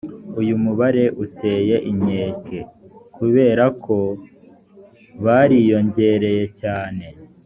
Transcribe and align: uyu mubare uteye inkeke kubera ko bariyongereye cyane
uyu 0.41 0.55
mubare 0.63 1.05
uteye 1.25 1.75
inkeke 1.91 2.59
kubera 3.15 3.63
ko 3.83 3.97
bariyongereye 5.23 6.43
cyane 6.61 7.05